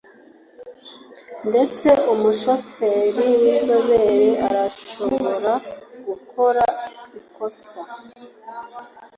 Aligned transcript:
Ndetse 1.49 1.87
umushoferi 2.13 3.25
winzobere 3.41 4.29
arashobora 4.47 5.53
gukora 6.07 6.65
ikosa. 7.19 7.79